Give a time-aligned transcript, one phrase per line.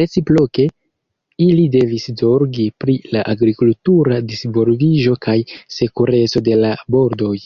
[0.00, 0.64] Reciproke,
[1.46, 5.40] ili devis zorgi pri la agrikultura disvolviĝo kaj
[5.80, 7.36] sekureco de la bordoj.